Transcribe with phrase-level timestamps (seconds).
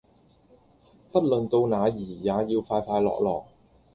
[1.11, 3.43] 不論到那兒也要快快樂樂